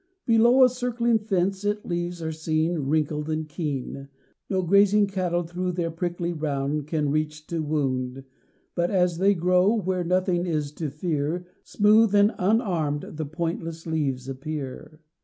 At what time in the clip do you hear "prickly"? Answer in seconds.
5.91-6.33